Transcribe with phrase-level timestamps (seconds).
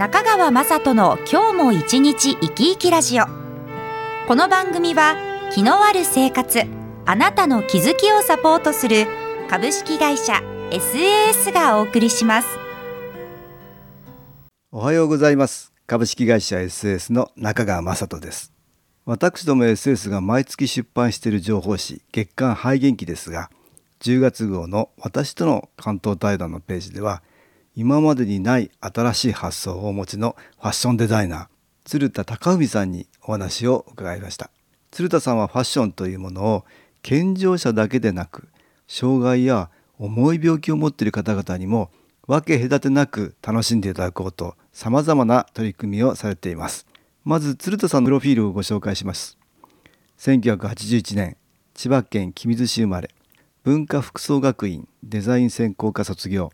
[0.00, 3.26] 中川雅人の今日も一日生き生きラジオ。
[4.26, 5.14] この番組は
[5.52, 6.62] 気のある生活
[7.04, 9.06] あなたの気づきをサポートする
[9.50, 10.40] 株式会社
[10.70, 12.48] SAS がお送りします。
[14.72, 15.74] おはようございます。
[15.86, 18.54] 株式会社 SAS の中川雅人です。
[19.04, 23.50] 私ども SS が毎月出版している情報誌月刊肺元気ですが
[24.00, 27.22] 10月号の私との関東対談のページでは
[27.76, 31.46] 今までにない新しい発想をお持ちのファッションデザイナー
[31.84, 34.50] 鶴田隆文さんにお話を伺いました。
[34.90, 36.64] 鶴田さんはファッションというものを
[37.02, 38.48] 健常者だけでなく
[38.88, 41.90] 障害や重い病気を持っている方々にも
[42.26, 46.86] 分け隔てなく楽しんでいただこうと様々な取り組みをされています。
[47.24, 49.38] まず鶴田さんのプロフィールをご紹介します。
[50.18, 51.36] 1981年
[51.74, 53.10] 千葉県君津市生まれ
[53.62, 56.50] 文化服装学院デザイン専攻科卒業。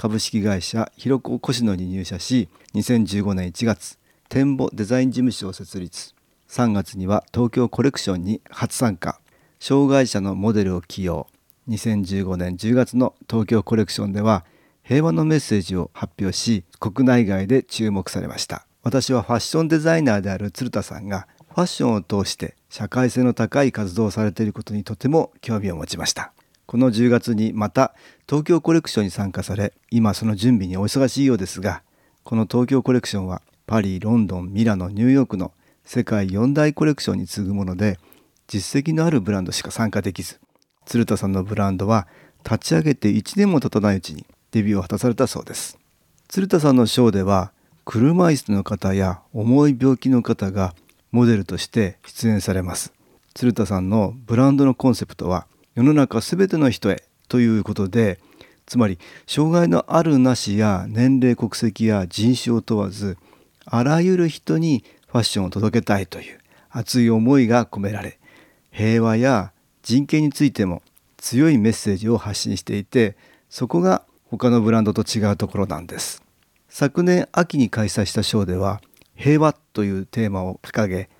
[0.00, 3.98] 株式会社ひろこ越野に入社し2015年1月
[4.30, 6.14] 展望デザイン事務所を設立。
[6.48, 9.20] 3月には東京コレクションに初参加。
[9.58, 11.26] 障害者のモデルを起用。
[11.68, 14.46] 2015年10月の東京コレクションでは
[14.84, 18.66] 平和のメッセージを発表し国内外で注目されました。
[18.82, 26.32] 私はファッションデザイナーである鶴田さんがファッションを通して社会性の高い活動をされていることにとても興味を持ちました。
[26.70, 27.96] この10月にまた
[28.28, 31.82] 東京コレクションに参加され今その準備にお忙しいようですが
[32.22, 35.52] この東京コレクションはパリロンドンミラノニューヨークの
[35.84, 37.98] 世界4大コレクションに次ぐもので
[38.46, 40.38] 実績のあるブランドしか参加できず
[40.86, 42.06] 鶴田さんのブランドは
[42.44, 45.76] 立ち上げて1年も経たないうちにデビューを果たされたそうです。
[46.28, 47.50] 鶴田さんのショーでは
[47.84, 50.76] 車椅子の方や重い病気の方が
[51.10, 52.92] モデルとして出演されます。
[53.34, 58.18] 鶴田さんのブランドのコンセプトは世の中すべての人へということで
[58.66, 63.18] つまり障害のあるなしや年齢国籍や人種を問わず
[63.64, 66.38] あらゆる人にファッションを届けたいという
[66.70, 68.18] 熱い思いが込められ
[68.70, 70.82] 平和や人権についても
[71.16, 73.16] 強いメッセージを発信していて
[73.48, 76.22] そこが他のブランドと違うところなんです。
[76.68, 78.80] 昨年秋に開催したショーでは
[79.16, 81.10] 平和というテーマを掲げ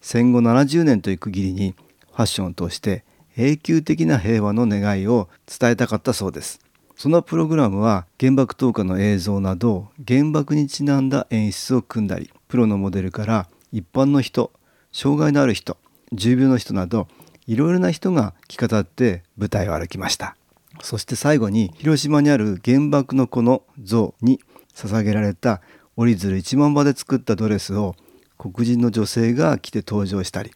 [0.00, 1.74] 戦後70年という区切りに
[2.12, 3.04] ファッションを通して
[3.36, 6.60] 永久的な平和の願いを伝えたかったそうです。
[6.96, 14.52] そのプログラムは原爆投下の映像など原爆にちなんだ演出を組んだりプロのモデルから一般の人
[14.92, 15.78] 障害のある人
[16.12, 17.08] 重病の人など
[17.46, 20.36] いろいろな人が着語って舞台を歩きました。
[20.82, 24.40] そして最後に広島にある原爆の子の像に
[24.74, 25.60] 捧げられた
[25.96, 27.94] 折り鶴1万羽で作ったドレスを
[28.38, 30.50] 黒人の女性が着て登場したり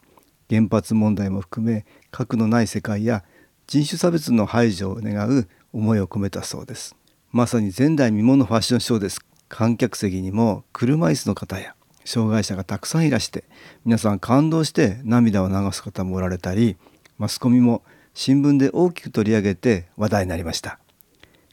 [0.48, 3.24] 原発問題も含め核のない世界や
[3.66, 6.94] 人種差別の排除を願う思いを込めたそうです。
[7.32, 9.18] まさに前代未聞のファッションショーです。
[9.48, 13.44] 観客席にも車椅子の方や障害者がたくさんいらして
[13.84, 16.76] 皆さん感動して涙を流す方もおられたり
[17.18, 17.82] マスコミも
[18.14, 20.78] 新聞で大きく取り上げて話題になりました。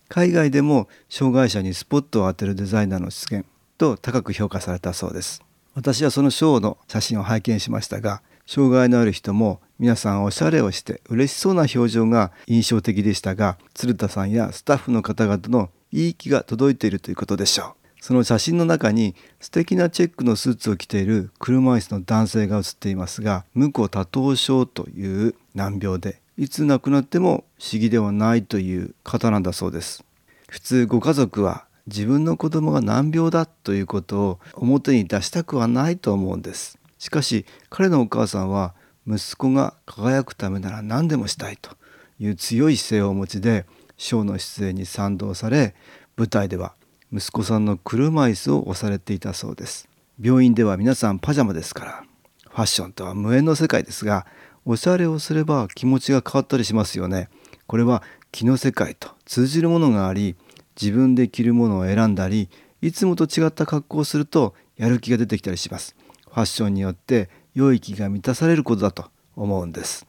[0.10, 3.48] 海外でも障害者にスポットを当てるデザイナーの出現
[3.80, 5.44] と高く評価されたそうです。
[5.74, 18.00] 私はそのショーの写真を拝見しましたが障害のある人も皆さんおしゃれをして嬉しそうな表情が印象的でしたが鶴田さんやスタッフの方々のいい気が届いているということでしょう。
[18.00, 30.04] その写真の中に素敵なチェックのスーツを着ている車椅子の男性が写っていますが無骨多頭症という難病でいつ亡くなっても不思議ではないという方なんだそうです。
[30.48, 36.78] 普通ご家族は自分の子供が難病だということを表に出したくはないと思うんです。
[37.00, 38.76] しかし彼のお母さんは
[39.16, 41.72] 息子が輝くためなら何でもしたいと
[42.20, 43.66] いう強い姿勢をお持ちで
[43.98, 45.76] ショーの出演に賛同され
[46.18, 46.74] 舞台では
[47.12, 49.90] 息子さんの車椅子を押されていたそうです。
[50.20, 52.04] 病院では皆さんパジャマですから
[52.50, 54.26] ファッションとは無縁の世界ですが
[54.66, 57.30] おしゃれをすれば気持ちが変わったりしますよね。
[57.68, 60.36] これは気の世界と通じるものがあり
[60.80, 62.50] 自分で着るものを選んだり
[62.82, 65.96] いつもと違った格好をするとやる気が出てきたりします。
[66.30, 70.06] ファッションによって良い気が満たされることだと思うんです。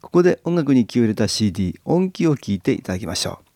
[0.00, 3.53] ここで音楽に気を入れた CD 音気を聞いていただきましょう。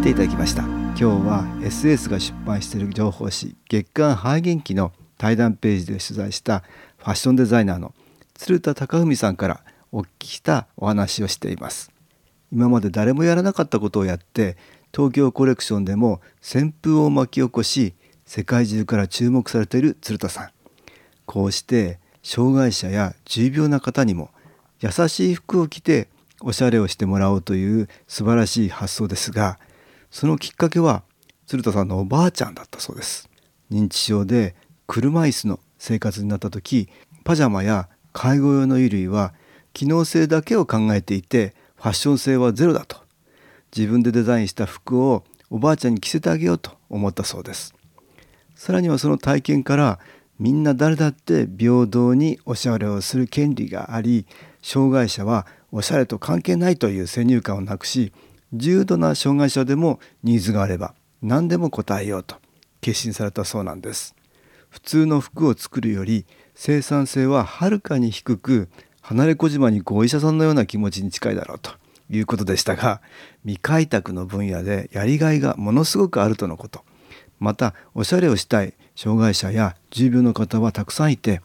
[0.00, 0.62] 音気を聞いていただきました。
[0.62, 6.60] 今日は SS が出版している情報誌月刊肺元気の対談ページで取材した
[6.96, 7.94] ファッションデザイナーの
[8.34, 9.60] 鶴田貴文さんから
[9.92, 11.92] お聞きしたお話をしています。
[12.50, 14.56] 今まで誰もやらなかったことをやって
[14.94, 17.94] 東京コレクションでも旋風を巻き起こし
[18.24, 20.50] 世界中から注目されている鶴田さん。
[21.26, 24.30] こうして障害者や重病な方にも
[24.80, 26.08] 優しい服を着て
[26.40, 29.58] おしゃれをしてもらおうという素晴らしい発想ですが
[30.10, 31.02] そのきっかけは
[31.46, 33.28] 鶴田さんのおばあちゃんだったそうです。
[33.70, 34.54] 認知症で
[34.86, 36.88] 車椅子の生活になった時
[37.24, 39.34] パジャマや介護用の衣類は
[39.72, 42.96] 機能性だけを考えていてファッション性はゼロだと。
[43.74, 47.74] 自分でデザインした服をおばあちゃんに着せてあげようと思ったそうです。
[48.54, 50.00] さらにはその体験から
[50.38, 54.26] みんな誰だって平等におしゃれをする権利があり
[54.62, 58.12] 障害者はおしゃれと関係ないという先入観をなくし
[58.52, 62.36] 重度な障害者でもニーズがあれば何でも応えようと
[62.80, 64.14] 決心されたそうなんです。
[64.70, 68.68] 普通の服を作るより生産性ははるかに低く
[69.00, 71.72] 離れ小島にお医者さんのような気持ちに近いだろうと
[72.08, 73.00] いうことでしたが
[73.42, 76.84] 未開拓の分野でやりがいがものすごくあるとのこと。
[77.38, 81.40] またおしゃれをしたい障害者や重病の方はたくさんいて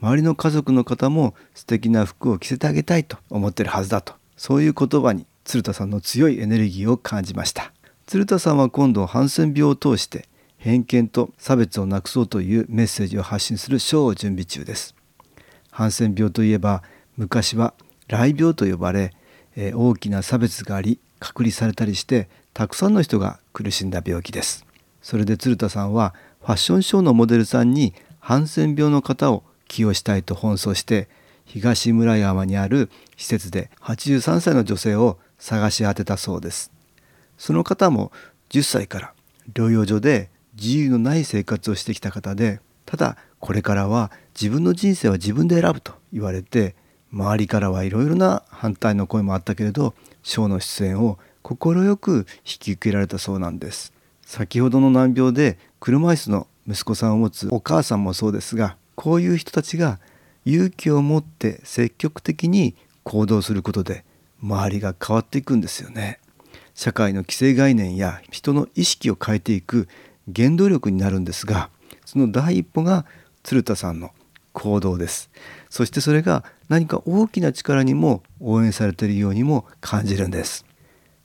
[0.00, 4.14] 周りの家族の方も素敵な服を着せてあげたいと思ってるはずだと。
[4.36, 7.72] そういう言葉に鶴田さんの強いエネルギーを感じました。
[8.06, 10.28] 鶴田さんは今度ハンセン病を通して
[10.58, 14.94] 偏見と差別をなくそうというメッセージを発信する賞を準備中です。
[15.70, 16.82] ハンセン病といえば
[17.16, 17.74] 昔は
[18.08, 19.12] 雷病と呼ばれ、
[19.56, 24.66] えー、大きな差別があり隔離されたりしてたくさんの人が苦しんだ病気です。
[25.02, 31.08] それで鶴田さんはファッションショーのモデルさんにハンセン病の方を起用したいと奔走して
[31.44, 36.70] 東村山にある施設で83歳の女性を探し当てたそうです。
[37.36, 38.12] その方も
[38.50, 39.12] 10歳から
[39.52, 46.74] 療養所で自由のない生活をしてきた方でただこれからは自分の人生は自分で選ぶと言われて
[47.12, 53.92] 周りからはいろいろな反対の声もあったけれどショーの出演を快く引き受けられたそうなんです。
[54.22, 59.98] 先ほどの難病で車椅子の息子さんを持つお母さんもそうですがこういう人たちが
[60.44, 64.04] 勇気を持って積極的に行動することで
[64.42, 66.20] 周りが変わっていくんですよね。
[66.80, 69.86] 社会の既成概念や人の意識を変えていく
[70.34, 71.68] 原動力になるんですが
[72.06, 73.04] その第一歩が
[73.42, 74.12] 鶴田さんの
[74.54, 75.30] 行動です
[75.68, 80.64] そしてそれが何か大きな力にも応援されているようにも感じるんです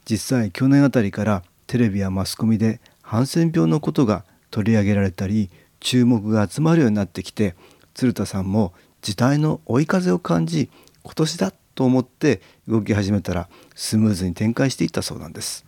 [0.03, 5.49] 実際去年あたりからテレビやマスコミでハンセン病のことが取り上げられたり
[5.79, 7.55] 注目が集まるようになってきて
[7.93, 10.69] 鶴田さんも時代の追い風を感じ
[11.03, 15.65] 今年だと思って動き始めたらスムーズに展開していったそうなんです。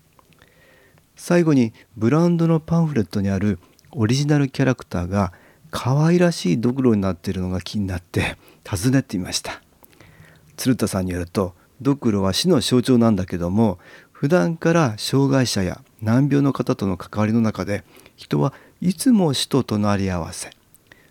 [1.15, 3.59] 最後にブランドのパンフレットにある
[3.91, 5.33] オリジナルキャラクターが
[5.71, 8.37] 可愛らしいドクロになっているのが気になって
[8.67, 9.61] 訪ねてみました。
[10.55, 13.77] 鶴田さんによるとドクロは死の象徴なんだけども
[14.11, 17.83] 普段から障害者や難病の方との関わりの中で
[18.15, 20.51] 人はいつも死と隣り合わせ。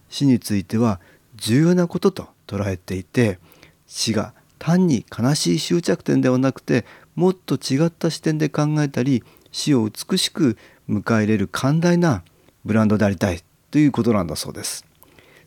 [0.08, 1.00] 死については
[1.36, 3.38] 重要なことと捉えていて
[3.86, 6.84] 死が単に悲しい終着点ではなくて
[7.14, 9.22] もっと違った視点で考えたり
[9.52, 10.56] 死を美しく
[10.88, 12.22] 迎え入れる寛大な
[12.64, 14.84] ブランドでありたいということなんだそうです。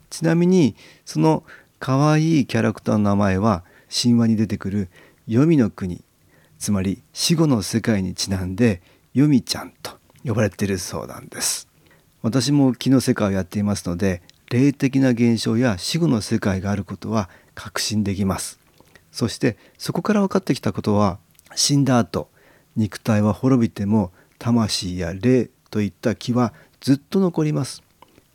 [0.10, 0.75] ちなみに
[1.06, 1.44] その
[1.80, 4.89] 可愛いキャラクターの名前は神話に出てくる
[5.28, 6.04] 黄泉の国
[6.58, 8.82] つまり死後の世界にちなんで
[9.13, 11.68] ヨミちゃんと呼ばれているそうなんです。
[12.22, 18.60] 私も気の世界をやっていますので霊的な現象や死後の世界があることは確信できます。
[19.12, 21.20] そしてそこから分かってきたことは
[21.56, 22.30] 死んだ後
[22.75, 27.84] 肉体は滅びても魂や霊といった気はずっと残ります。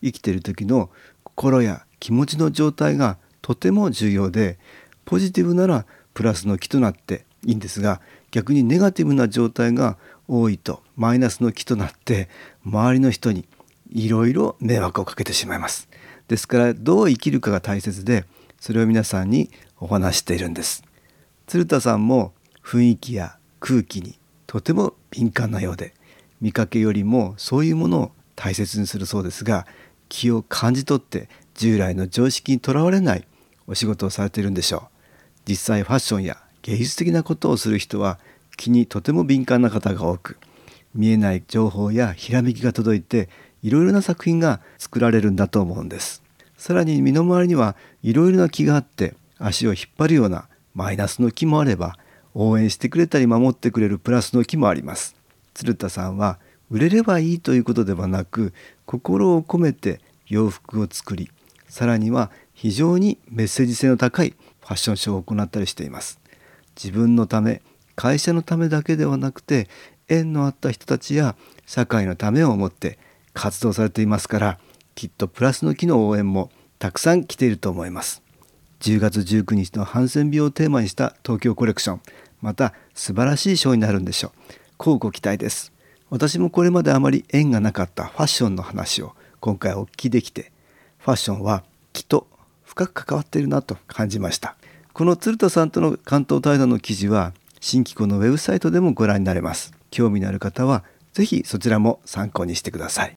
[0.02, 0.90] 生きている時の
[1.22, 4.58] 心や気持ちの状態がとても重要で
[5.04, 8.00] ポジティブならプラスの気となっていいんですが
[8.30, 9.96] 逆にネガティブな状態が
[10.28, 12.28] 多いとマイナスの気となって
[12.64, 13.46] 周りの人に
[13.90, 15.88] いろいろ迷惑をかけてしまいます。
[16.28, 18.24] ですからどう生きるかが大切で
[18.60, 19.50] それを皆さんに
[19.84, 20.82] お話しているんです。
[21.46, 22.32] 鶴田さんも
[22.64, 25.92] 雰囲気や空気にとても敏感なようで
[26.40, 29.66] 見かけよりもそういうものを大切にするそうですが
[30.08, 33.26] 気を感じ取って従来の常識にとらわれない
[33.66, 34.82] お仕事をされているんでしょう。
[35.46, 38.18] 実際ファッションや芸術的なことをする人は
[38.56, 40.38] 気にとても敏感な方が多く
[40.94, 43.28] 見えない情報やひらめきが届いて
[43.62, 46.22] いろいろな作品が作られるんだと思うんです。
[46.56, 49.14] さらに身の回りにはいろいろな気があって
[49.46, 51.98] 足を引っ張るようなマイナスの気もあれば
[52.32, 55.16] 応援してくれたり守ってくれるプラスの気もあります。
[55.52, 56.38] 鶴田さんは
[56.70, 58.54] 売れればいいということではなく
[58.86, 61.30] 心を込めて洋服を作り
[61.68, 66.18] さらには非常にメッセージ性の高いファッションショーを行ったりしています。
[66.82, 67.60] 自分のため
[67.94, 69.68] 会社のためだけではなくて
[70.08, 71.36] 縁のあった人たちや
[71.66, 72.98] 社会のためを思って
[73.34, 74.58] 活動されていますから
[74.94, 78.23] きっとプラスの木の応援もたくさん来ていると思います。
[78.84, 82.00] 10月19日のハンセン病をテーマにした東京コレクション。
[82.42, 84.52] また素晴らしいショーになるんでしょう。
[84.76, 85.72] 乞うご期待です。
[86.10, 90.52] 私もこれまであまり縁がなかったファッションの話を今回お聞きできて
[90.98, 91.64] ファッションは
[91.94, 92.26] きっと
[92.62, 94.54] 深く関わっているなと感じました。
[94.92, 99.72] この鶴田さんとの関東対談の記事は新機構のウェブサイトでもご覧になれます。
[99.90, 103.16] 興味のある方はぜひそちらも参考にしてください。